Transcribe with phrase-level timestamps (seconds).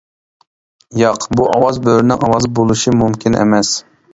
[1.01, 3.79] ياق، بۇ ئاۋاز بۆرىنىڭ ئاۋازى بولۇشى مۇمكىن ئەمەس!